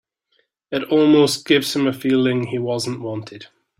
It 0.71 0.85
almost 0.85 1.45
gives 1.45 1.75
him 1.75 1.85
a 1.85 1.93
feeling 1.93 2.47
he 2.47 2.57
wasn't 2.57 3.01
wanted. 3.01 3.45